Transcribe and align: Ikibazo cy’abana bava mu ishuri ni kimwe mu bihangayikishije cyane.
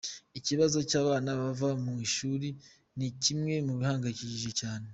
Ikibazo 0.39 0.77
cy’abana 0.89 1.29
bava 1.41 1.69
mu 1.83 1.93
ishuri 2.07 2.47
ni 2.97 3.07
kimwe 3.23 3.53
mu 3.67 3.73
bihangayikishije 3.79 4.51
cyane. 4.59 4.85